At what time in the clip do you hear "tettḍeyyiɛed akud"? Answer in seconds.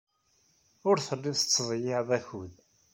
1.37-2.53